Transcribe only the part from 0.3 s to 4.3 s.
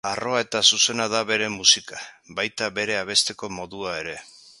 eta zuzena da bere musika, baita bere abesteko modua ere.